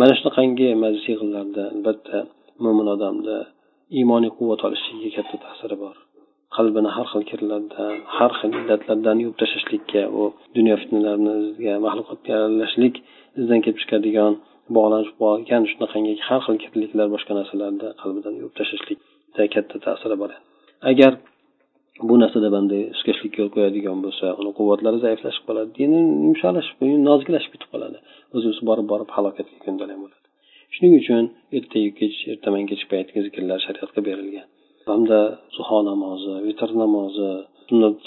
Mana 0.00 0.12
shunaqangi 0.18 0.68
majlis 0.82 1.04
yig'inlarda 1.10 1.62
albatta 1.74 2.18
mo'min 2.64 2.88
odamda 2.94 3.36
iymoniy 3.98 4.32
quvvat 4.38 4.60
olishligiga 4.68 5.10
katta 5.18 5.36
ta'siri 5.44 5.76
bor. 5.84 5.96
Qalbini 6.56 6.90
har 6.96 7.06
xil 7.12 7.22
kirlardan 7.30 7.94
har 8.16 8.32
xil 8.38 8.52
illatlardan 8.60 9.16
yuvib 9.22 9.36
tashlashlikka 9.42 10.02
u 10.20 10.22
dunyo 10.56 10.74
fitnalarini 10.82 11.34
maxluqotga 11.86 12.32
aralashishlik 12.38 12.94
izdan 13.40 13.60
kelib 13.64 13.78
chiqadigan 13.82 14.32
bog'lanib 14.76 15.10
qolgan 15.22 15.62
shunaqangi 15.72 16.12
har 16.28 16.40
xil 16.46 16.56
kirliklar 16.64 17.06
boshqa 17.14 17.32
narsalarni 17.38 17.88
qalbidan 18.02 18.34
yuvib 18.40 18.54
tashlashlikda 18.60 19.42
katta 19.54 19.76
ta'siri 19.86 20.16
bor. 20.22 20.30
Agar 20.90 21.12
bu 22.08 22.14
narsada 22.22 22.48
banda 22.56 22.78
sustkashlikka 22.96 23.38
yo'l 23.42 23.52
qo'yadigan 23.56 23.98
bo'lsa 24.04 24.26
uni 24.40 24.50
quvvatlari 24.58 24.98
zaiflashib 25.06 25.44
qoladi 25.48 25.70
dini 25.80 26.00
yumshalashib 26.26 26.78
noziklashib 27.08 27.50
ketib 27.54 27.70
qoladi. 27.74 27.98
O'zi 28.34 28.46
o'zi 28.52 28.62
borib 28.70 28.86
borib 28.92 29.10
halokatga 29.16 29.58
ko'ndalang 29.66 29.98
bo'ladi. 30.04 30.20
Shuning 30.74 30.94
uchun 31.00 31.24
ertayu 31.58 31.90
kech 32.00 32.16
ertaman 32.32 32.64
kech 32.70 32.82
paytgi 32.92 33.18
zikrlar 33.26 33.58
shariatga 33.66 34.00
berilgan. 34.08 34.48
Hamda 34.94 35.20
zuho 35.56 35.78
namozi 35.90 36.34
vitr 36.46 36.70
namozi 36.82 37.30
sunnat 37.68 38.02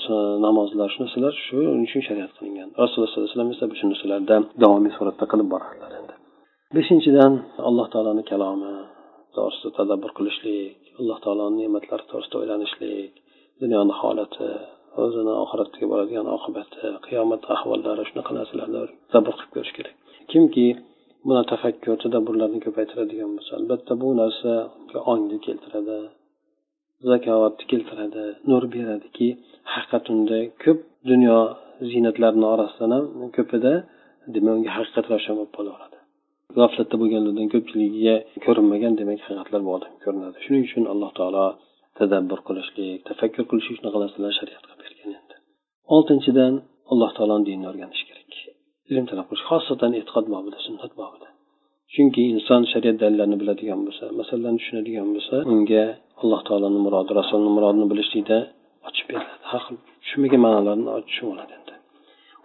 namozlar 0.45 0.87
shu 0.93 0.99
narsalar 1.03 1.33
shuning 1.47 1.83
uchun 1.87 2.01
shariat 2.07 2.31
qilingan. 2.37 2.69
Rasululloh 2.83 3.09
sollallohu 3.11 3.27
alayhi 3.27 3.35
vasallam 3.35 3.51
esa 3.55 3.65
shu 3.79 3.85
narsalarda 3.91 4.35
davomiy 4.63 4.91
suratda 4.97 5.25
qilib 5.31 5.47
boradilar 5.53 5.91
endi. 5.99 6.13
Beshinchidan 6.75 7.33
alloh 7.69 7.87
taoloni 7.93 8.23
kalomi 8.31 8.73
to'g'risida 9.35 9.69
tadabbur 9.79 10.11
qilishlik 10.17 10.77
alloh 10.99 11.17
taoloni 11.25 11.55
ne'matlari 11.61 12.03
to'g'risida 12.11 12.35
o'ylanishlik 12.41 13.11
dunyoni 13.61 13.93
holati 14.01 14.49
o'zini 15.03 15.33
oxiratga 15.43 15.85
boradigan 15.91 16.27
oqibati 16.35 16.85
qiyomat 17.05 17.43
ahvollari 17.55 18.03
shunaqa 18.09 18.31
narsalarni 18.39 18.81
tadabbur 19.11 19.35
qilib 19.37 19.51
ko'rish 19.55 19.73
kerak. 19.77 19.95
Kimki 20.31 20.67
buni 21.27 21.43
tafakkur 21.51 21.95
tadabburlarni 22.03 22.59
ko'paytiradigan 22.65 23.31
bo'lsa 23.35 23.51
albatta 23.59 23.93
bu 24.01 24.09
narsa 24.21 24.51
ongni 25.13 25.37
keltiradi. 25.45 25.97
Zakovatni 27.10 27.65
keltiradi 27.72 28.24
nur 28.50 28.63
beradiki 28.75 29.27
haqiqat 29.74 30.05
unda 30.13 30.38
ko'p 30.63 30.79
dunyo 31.12 31.38
ziynatlarini 31.91 32.48
orasidan 32.53 32.91
ham 32.95 33.05
ko'pida 33.38 33.74
demak 34.36 34.53
unga 34.57 34.72
haqiqat 34.77 35.05
ravshan 35.13 35.36
bo'lib 35.39 35.53
qolaveradi. 35.57 35.98
G'aflatda 36.57 36.95
bo'lganlardan 37.01 37.48
ko'pchiligiga 37.53 38.15
ko'rinmagan 38.45 38.93
demak 39.00 39.19
haqiqatlar 39.25 39.62
bu 39.67 39.72
odamga 39.77 40.00
ko'rinadi. 40.05 40.38
Shuning 40.45 40.63
uchun 40.67 40.83
alloh 40.93 41.12
taolo 41.19 41.45
tadabbur 42.00 42.39
qilishlik 42.48 43.00
tafakkur 43.10 43.45
qilishlik 43.50 43.75
shunaqa 43.79 43.98
narsalarni 44.03 44.36
shariatga 44.39 44.74
bergan 44.81 45.12
endi. 45.19 45.36
Oltinchidan 45.95 46.53
alloh 46.91 47.12
taoloni 47.17 47.43
dinini 47.50 47.67
o'rganish 47.72 48.03
kerak. 48.10 48.24
Ilm 48.91 49.05
talab 49.10 49.25
qilish 49.29 49.45
xosatan 49.50 49.91
e'tiqod 50.00 50.25
bobida 50.33 50.60
sunnat 50.65 50.91
bobida. 51.01 51.27
Chunki 51.95 52.21
inson 52.35 52.62
shariat 52.71 52.97
dalillarini 53.03 53.38
biladigan 53.41 53.79
bo'lsa 53.88 54.05
masalani 54.19 54.57
tushunadigan 54.62 55.07
bo'lsa 55.15 55.35
unga 55.53 55.83
alloh 56.21 56.41
taoloni 56.47 56.79
murodi 56.85 57.12
rasulni 57.19 57.50
murodini 57.57 57.88
bilishlikda 57.91 58.38
ochib 58.88 59.05
beriladi 59.09 59.43
har 59.51 59.62
xil 59.65 59.77
tushunmagan 60.03 60.41
ma'nolarni 60.45 60.89
tushunib 61.07 61.31
oladi 61.35 61.53
endi. 61.59 61.73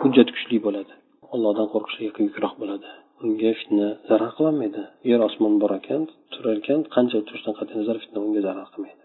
Hujjat 0.00 0.28
kuchli 0.37 0.57
bo'ladi. 0.67 0.93
Allohdan 1.35 1.67
qo'rqishlik 1.73 2.17
yukroq 2.26 2.55
bo'ladi. 2.62 2.88
Unga 3.25 3.50
fitna 3.61 3.87
zarar 4.09 4.31
qilolmaydi. 4.37 4.83
Yer 5.11 5.21
osmon 5.28 5.55
bor 5.62 5.73
ekan 5.81 6.02
turar 6.33 6.57
ekan 6.61 6.81
qancha 6.95 7.19
turishidan 7.26 7.55
qat'iy 7.59 7.76
nazar 7.81 7.97
fitna 8.02 8.19
unga 8.26 8.40
zarar 8.49 8.67
qilmaydi. 8.73 9.02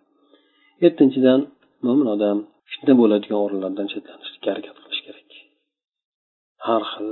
Yettinchidan 0.83 1.39
mo'min 1.85 2.07
odam 2.15 2.38
fitna 2.71 2.93
bo'ladigan 3.01 3.39
o'rinlardan 3.45 3.88
chetlanishlikka 3.93 4.47
harakat 4.53 4.75
qilish 4.83 5.01
kerak. 5.05 5.29
Har 6.67 6.83
xil 6.91 7.09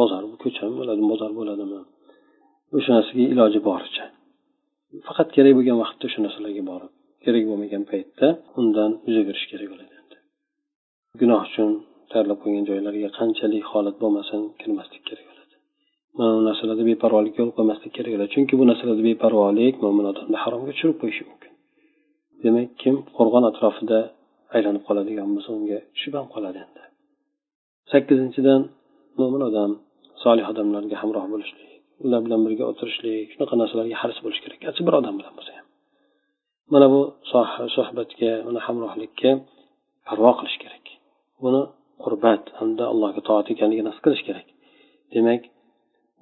bozor 0.00 0.22
ko'chami 0.42 0.74
bo'ladi 0.80 1.02
bozor 1.12 1.32
bo'ladimi? 1.40 1.80
O'sha 2.76 2.90
narsaga 2.96 3.24
iloji 3.34 3.60
boricha. 3.68 4.04
Faqat 5.06 5.28
kerak 5.36 5.52
bo'lgan 5.58 5.76
vaqtda 5.82 6.04
o'sha 6.08 6.20
narsalarga 6.26 6.62
borib 6.70 6.92
kerak 7.24 7.44
bo'lmagan 7.50 7.82
paytda 7.90 8.26
undan 8.60 8.90
yuz 9.06 9.16
o'girish 9.22 9.46
kerak 9.52 9.68
bo'ladi 9.72 9.94
gunoh 11.20 11.40
uchun 11.48 11.68
tayyorlab 12.10 12.38
qo'ygan 12.42 12.64
joylarga 12.70 13.08
qanchalik 13.18 13.64
holat 13.72 13.96
bo'lmasin 14.02 14.40
kirmaslik 14.60 15.02
kerak 15.08 15.24
bo'ladi. 15.30 15.54
Mana 16.18 16.32
bu 16.38 16.42
narsalarda 16.48 16.84
beparvolikka 16.90 17.38
yo'l 17.42 17.52
qo'ymaslik 17.58 17.92
kerak 17.96 18.10
bo'ladi. 18.14 18.30
Chunki 18.34 18.54
bu 18.60 18.64
narsalarda 18.70 19.04
beparvolik 19.10 19.74
mo'min 19.84 20.06
odamni 20.12 20.38
haromga 20.44 20.72
tushirib 20.74 20.96
qo'yishi 21.02 21.22
mumkin. 21.28 21.52
Demak 22.44 22.68
kim 22.82 22.94
qo'rg'on 23.16 23.44
atrofida 23.50 23.98
aylanib 24.56 24.82
qoladigan 24.88 25.28
bo'lsa 25.34 25.50
unga 25.58 25.78
tushib 25.94 26.14
ham 26.18 26.26
qoladi 26.34 26.58
endi. 26.64 26.82
Sakkizinchidan 27.92 28.60
mo'min 29.20 29.42
odam 29.48 29.70
solih 30.24 30.46
odamlarga 30.52 30.96
hamroh 31.02 31.24
bo'lishlik. 31.32 31.70
Ular 32.04 32.20
bilan 32.26 32.40
birga 32.46 32.64
o'tirishlik 32.70 33.26
shunaqa 33.32 33.54
narsalarga 33.60 33.96
haris 34.02 34.18
bo'lish 34.24 34.40
kerak. 34.44 34.58
Garchi 34.66 34.82
bir 34.86 34.94
odam 35.00 35.14
bilan 35.20 35.32
bo'lsa 35.38 35.52
ham. 35.58 35.66
Mana 36.72 36.86
bu 36.94 37.00
suhbatga 37.74 38.32
uni 38.48 38.60
hamrohlikka 38.66 39.30
parvo 40.08 40.30
qilish 40.38 40.58
kerak. 40.62 40.84
Buni 41.44 41.62
qurbat 42.04 42.42
hamda 42.58 42.84
allohga 42.92 43.20
toat 43.28 43.46
ekanligini 43.54 43.90
his 43.92 44.00
qilish 44.04 44.22
kerak. 44.28 44.46
Demak 45.14 45.42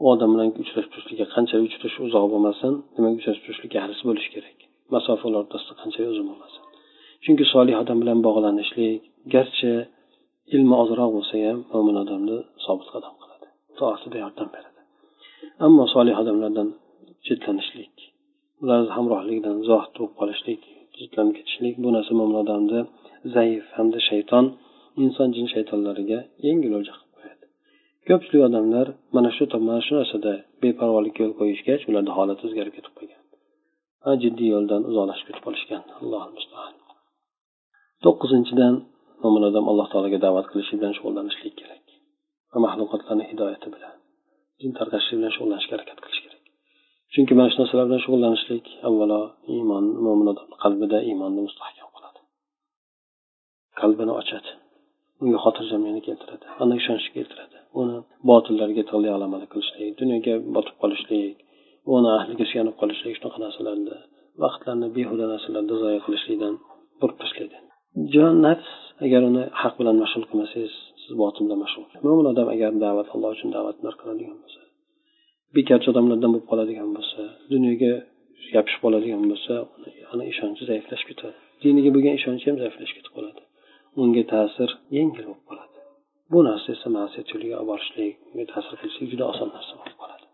u 0.03 0.05
odam 0.13 0.31
bilan 0.35 0.49
uchrashib 0.63 0.91
turishlikka 0.93 1.27
qanchalik 1.35 1.65
uchrashish 1.69 1.99
uzoq 2.07 2.25
bo'lmasin 2.33 2.73
demak 2.97 3.13
uchrashib 3.21 3.43
turishlikka 3.47 3.79
haris 3.85 4.01
bo'lish 4.09 4.29
kerak. 4.35 4.59
Masofalar 4.95 5.39
o'rtasida 5.43 5.75
qanchalik 5.83 6.09
uzun 6.15 6.27
bo'lmasin. 6.31 6.63
Chunki 7.25 7.45
solih 7.55 7.75
odam 7.83 7.99
bilan 8.03 8.19
bog'lanishlik 8.27 9.01
garchi 9.35 9.73
ilmi 10.55 10.75
ozroq 10.83 11.11
bo'lsa 11.17 11.35
ham 11.47 11.59
mo'min 11.73 11.97
odamni 12.03 12.39
sobit 12.65 12.89
qadam 12.95 13.15
qiladi. 13.23 13.47
Toatida 13.79 14.19
yordam 14.25 14.49
beradi. 14.55 14.72
Ammo 15.67 15.85
solih 15.95 16.15
odamlardan 16.23 16.69
chetlanishlik 17.27 17.95
ularni 18.63 18.91
hamrohligidan 18.97 19.57
zohid 19.69 19.93
bo'lib 19.97 20.15
qolishlik 20.21 20.61
chetlanib 20.97 21.35
ketishlik 21.39 21.75
bu 21.83 21.89
narsa 21.97 22.13
mo'min 22.19 22.37
odamni 22.45 22.81
zaif 23.35 23.65
hamda 23.77 24.01
shayton 24.11 24.45
inson 25.05 25.29
jin 25.37 25.47
shaytonlariga 25.55 26.19
yengil 26.47 26.73
o'lja 26.79 26.93
qilib 26.99 27.13
qo'yadi. 27.17 27.45
Ko'pchilik 28.09 28.43
odamlar 28.49 28.87
mana 29.17 29.31
shu 29.37 29.45
mana 29.69 29.81
shu 29.87 29.93
narsada 30.01 30.33
beparvolikka 30.63 31.21
yo'l 31.25 31.35
qo'yishgach 31.41 31.83
ularni 31.91 32.13
holati 32.19 32.43
o'zgarib 32.47 32.75
ketib 32.79 32.95
qolgan 32.99 33.23
jiddiy 34.23 34.49
yo'ldan 34.55 34.83
uzoqlashib 34.91 35.27
ketib 35.29 35.43
qolishgan. 35.47 35.83
Alloh 36.01 36.23
to'qqizinchidan 38.05 38.75
mo'min 39.23 39.43
odam 39.51 39.65
alloh 39.71 39.87
taologa 39.93 40.19
da'vat 40.27 40.47
qilishi 40.51 40.75
bilan 40.79 40.93
shug'ullanishlik 40.99 41.55
kerak 41.61 41.85
va 42.53 42.59
maxluqotlarni 42.65 43.25
hidoyati 43.31 43.69
bilan. 43.75 43.95
Din 44.61 44.73
tarqatishlik 44.79 45.17
bilan 45.21 45.33
shug'ullanishga 45.37 45.73
harakat 45.77 45.99
qilish 46.05 46.21
kerak. 46.25 46.43
Chunki 47.13 47.33
mana 47.39 47.49
shu 47.53 47.59
narsalar 47.61 47.87
bilan 47.89 48.03
shug'ullanishlik 48.05 48.67
avvalo 48.89 49.21
iymon 49.55 49.85
mo'min 50.05 50.27
odamni 50.33 50.57
qalbida 50.65 50.99
iymonni 51.09 51.41
mustahkam 51.47 51.89
qiladi. 51.97 52.21
Qalbini 53.81 54.13
ochadi. 54.21 54.51
Unga 55.23 55.39
xotirjamlikni 55.45 56.03
keltiradi. 56.09 56.47
Ana 56.63 56.75
ishonchni 56.81 57.11
keltiradi. 57.17 57.57
Uni 57.81 57.97
botillarga 58.31 58.83
tog'li 58.91 59.09
alamali 59.17 59.47
qilishlik 59.53 59.91
dunyoga 60.01 60.35
botib 60.55 60.77
qolishlik 60.83 61.37
uni 61.97 62.09
ahliga 62.19 62.45
suyanib 62.51 62.75
qolishlik 62.81 63.15
shunaqa 63.19 63.39
narsalarda 63.45 63.97
vaqtlarni 64.43 64.89
behuda 64.97 65.25
narsalarda 65.33 65.75
zoya 65.83 66.01
qilishlikdan 66.07 66.55
burib 67.01 67.17
tashlaydi 67.23 67.57
jon 68.15 68.35
nafs 68.47 68.71
agar 69.05 69.21
uni 69.31 69.43
haq 69.61 69.75
bilan 69.81 69.97
mashg'ul 70.03 70.25
qilmasangiz 70.31 70.75
siz 71.03 71.13
botinda 71.23 71.55
mashg'ul 71.63 71.87
mo'min 72.07 72.27
odam 72.33 72.49
agar 72.55 72.73
da'vat 72.85 73.09
alloh 73.15 73.31
uchun 73.37 73.51
da'vatlar 73.57 73.95
qiladigan 74.01 74.37
bo'lsa 74.43 74.61
bekorchi 75.57 75.89
odamlardan 75.93 76.31
bo'lib 76.35 76.47
qoladigan 76.51 76.89
bo'lsa 76.97 77.21
dunyoga 77.53 77.93
yopishib 78.57 78.81
qoladigan 78.85 79.25
bo'lsa 79.31 79.55
ana 80.13 80.25
ishonchi 80.33 80.63
zaiflashib 80.71 81.09
ketadi. 81.11 81.37
Diniga 81.63 81.91
bo'lgan 81.95 82.15
ishonchi 82.21 82.45
ham 82.49 82.57
zaiflashib 82.63 82.97
ketib 82.99 83.13
qoladi. 83.17 83.43
Unga 84.03 84.23
ta'sir 84.33 84.71
yengil 84.99 85.25
bo'lib 85.29 85.45
qoladi. 85.51 85.79
Bu 86.33 86.39
narsa 86.49 86.69
esa 86.77 86.89
ma'siyat 86.99 87.27
yo'liga 87.33 87.55
olib 87.61 87.69
borishlikga 87.73 88.45
ta'sir 88.53 88.75
qilishlik 88.81 89.09
juda 89.13 89.25
oson 89.33 89.49
narsa 89.57 89.73
bo'lib 89.81 89.99
qoladi. 90.03 90.27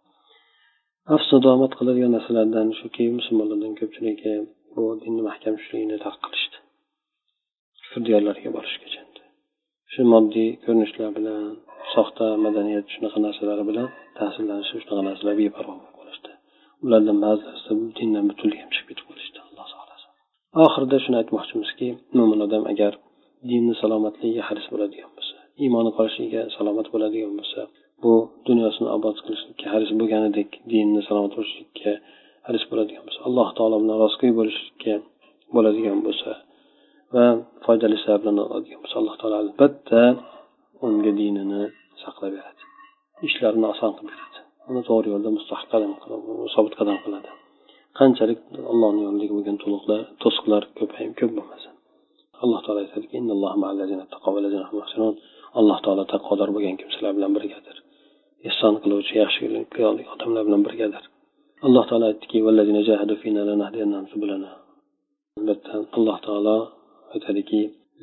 Afsus 1.14 1.30
nadomat 1.36 1.72
qiladigan 1.78 2.12
narsalardan 2.16 2.68
shuki 2.80 3.04
musulmonlardan 3.18 3.72
ko'pchiligi 3.80 4.34
bu 4.74 4.84
dinni 5.02 5.22
mahkam 5.28 5.54
tushishlikni 5.58 5.96
tark 6.06 6.20
qilishdi 6.26 6.58
kufr 7.82 8.00
diyorlariga 8.08 8.50
borishgacha. 8.56 9.00
Shu 9.98 10.04
moddiy 10.14 10.50
ko'rinishlar 10.64 11.08
bilan 11.18 11.44
soxta 11.92 12.26
madaniyat 12.44 12.86
shunaqa 12.94 13.18
narsalar 13.26 13.60
bilan 13.70 13.88
ta'sirlanishi 14.18 14.74
shunaqa 14.82 15.02
narsalar 15.08 15.34
beparvo 15.40 15.72
bo'lib 15.78 15.94
qolishdi. 15.98 16.30
Ulardan 16.84 17.18
ba'zilari 17.24 17.74
dindan 17.98 18.24
butunlay 18.30 18.58
ham 18.62 18.70
chiqib 18.74 18.88
ketib 18.90 19.06
qolishdi 19.10 19.38
alloh 19.46 19.66
saqlasin 19.72 20.08
oxirida 20.66 20.98
shuni 21.04 21.16
aytmoqchimizki 21.22 21.88
mo'min 22.18 22.40
odam 22.46 22.62
agar 22.72 22.92
dinni 23.50 23.74
salomatligiga 23.82 24.42
haris 24.48 24.66
bo'ladigan 24.72 25.10
bo'lsa 25.16 25.36
iymoni 25.64 25.90
qolishligiga 25.96 26.42
salomat 26.56 26.86
bo'ladigan 26.94 27.32
bo'lsa 27.38 27.60
bu 28.02 28.12
dunyosini 28.48 28.88
obod 28.96 29.16
qilishlikka 29.24 29.66
haris 29.74 29.90
bo'lganidek 30.00 30.50
dinni 30.72 31.00
salomat 31.08 31.32
bo'lishlikka 31.38 31.92
haris 32.46 32.64
bo'ladigan 32.70 33.02
bo'lsa 33.06 33.20
alloh 33.28 33.48
taolo 33.58 33.76
bilan 33.82 33.96
rostgo'y 34.04 34.32
bo'lishlikka 34.40 34.94
bo'ladigan 35.54 35.98
bo'lsa 36.06 36.30
va 37.14 37.24
foydali 37.64 37.94
ishlar 37.98 38.16
bilan 38.22 38.36
oladigan 38.44 38.80
bo'lsa 38.82 38.96
alloh 39.00 39.14
taolo 39.20 39.36
albatta 39.44 40.02
unga 40.86 41.12
dinini 41.20 41.62
saqlab 42.02 42.30
beradi. 42.36 42.62
Ishlarini 43.28 43.66
oson 43.74 43.90
qilib 43.96 44.10
beradi. 44.12 44.38
Uni 44.70 44.80
to'g'ri 44.88 45.08
yo'lda 45.14 45.30
mustahkam 45.38 45.92
sobit 46.54 46.74
qadam 46.80 46.98
qiladi. 47.04 47.30
Qanchalik 47.98 48.40
allohni 48.72 49.00
yo'lidagi 49.06 49.32
bo'lgan 49.38 49.56
to'liqlar 49.64 50.00
to'siqlar 50.22 50.62
ko'payib 50.78 51.12
ko'p 51.20 51.32
bo'lmasin 51.38 51.72
alloh 52.42 52.60
taolo 52.64 52.80
aytadiki 52.84 53.16
alloh 55.60 55.78
taolo 55.84 56.04
taqvodor 56.14 56.48
bo'lgan 56.54 56.76
kimsalar 56.80 57.12
bilan 57.16 57.32
birgadir. 57.36 57.76
Ehson 58.48 58.74
qiluvchi 58.82 59.14
yaxshi 59.22 59.42
odamlar 60.14 60.42
bilan 60.48 60.62
birgadir. 60.66 61.04
Alloh 61.66 61.84
taolo 61.90 62.04
aytdiki 62.10 62.38
albatta 65.38 65.74
alloh 65.96 66.18
taolo 66.26 66.56
aytadiki 67.14 67.60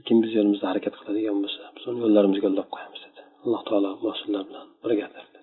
kim 0.08 0.18
biz 0.24 0.32
yo'limizda 0.38 0.66
harakat 0.72 0.96
qiladigan 1.00 1.38
bo'lsa 1.44 1.72
biz 1.76 1.84
uni 1.92 2.00
yo'llarimizga 2.06 2.46
yo'llab 2.50 2.70
qo'yamiz 2.76 3.02
dedi. 3.06 3.22
Alloh 3.46 3.62
taolo 3.70 3.92
bu 4.02 4.08
bilan 4.50 4.68
birgadir 4.84 5.35